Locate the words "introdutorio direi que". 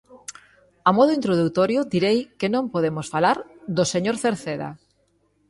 1.19-2.51